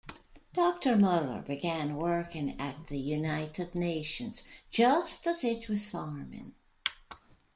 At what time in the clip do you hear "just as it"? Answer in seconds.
4.71-5.69